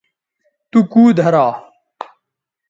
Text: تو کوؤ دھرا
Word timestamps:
تو 0.71 0.79
کوؤ 0.91 1.07
دھرا 1.17 1.47